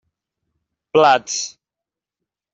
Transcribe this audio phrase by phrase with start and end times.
[0.91, 1.37] Plats: